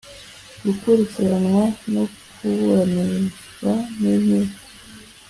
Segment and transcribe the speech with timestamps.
[0.63, 1.63] gukurikiranwa
[1.93, 2.03] no
[2.35, 4.57] kuburanishwa n inkiko